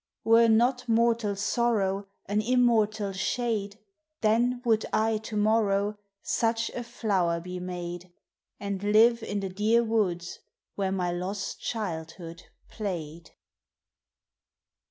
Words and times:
Were 0.23 0.47
not 0.49 0.89
mortal 0.89 1.35
sorrow 1.35 2.07
An 2.25 2.41
immortal 2.41 3.11
shade, 3.11 3.77
Then 4.21 4.59
would 4.65 4.83
I 4.91 5.19
to 5.19 5.37
morrow 5.37 5.99
Such 6.23 6.71
a 6.71 6.83
flower 6.83 7.39
be 7.39 7.59
made, 7.59 8.11
And 8.59 8.81
live 8.81 9.21
in 9.21 9.41
the 9.41 9.49
dear 9.49 9.83
woods 9.83 10.39
where 10.73 10.91
my 10.91 11.11
lost 11.11 11.59
child 11.59 12.13
hood 12.13 12.45
played. 12.67 13.29